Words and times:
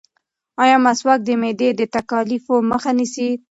ایا 0.63 0.77
مسواک 0.85 1.19
د 1.25 1.29
معدې 1.41 1.69
د 1.75 1.81
تکالیفو 1.95 2.55
مخه 2.71 2.91
نیسي؟ 2.97 3.29